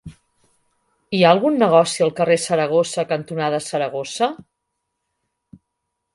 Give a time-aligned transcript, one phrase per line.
[1.17, 4.33] Hi ha algun negoci al carrer Saragossa cantonada Saragossa?